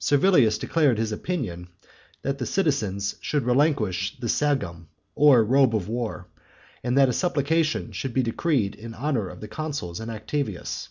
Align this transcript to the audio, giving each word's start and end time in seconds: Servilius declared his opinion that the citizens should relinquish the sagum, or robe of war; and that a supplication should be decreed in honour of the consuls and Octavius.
Servilius 0.00 0.58
declared 0.58 0.98
his 0.98 1.12
opinion 1.12 1.68
that 2.22 2.38
the 2.38 2.44
citizens 2.44 3.14
should 3.20 3.44
relinquish 3.44 4.18
the 4.18 4.26
sagum, 4.28 4.88
or 5.14 5.44
robe 5.44 5.76
of 5.76 5.86
war; 5.88 6.26
and 6.82 6.98
that 6.98 7.08
a 7.08 7.12
supplication 7.12 7.92
should 7.92 8.12
be 8.12 8.24
decreed 8.24 8.74
in 8.74 8.94
honour 8.94 9.28
of 9.28 9.40
the 9.40 9.46
consuls 9.46 10.00
and 10.00 10.10
Octavius. 10.10 10.88